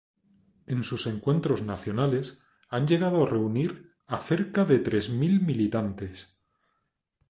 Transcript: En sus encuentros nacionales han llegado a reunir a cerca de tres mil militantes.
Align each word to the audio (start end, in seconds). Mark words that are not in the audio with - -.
En 0.65 0.81
sus 0.81 1.05
encuentros 1.05 1.61
nacionales 1.61 2.41
han 2.69 2.87
llegado 2.87 3.23
a 3.23 3.29
reunir 3.29 3.93
a 4.07 4.17
cerca 4.17 4.65
de 4.65 4.79
tres 4.79 5.11
mil 5.11 5.41
militantes. 5.41 6.35